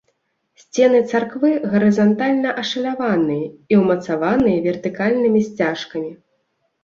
[0.61, 6.11] Сцены царквы гарызантальна ашаляваныя і ўмацаваныя вертыкальнымі сцяжкамі.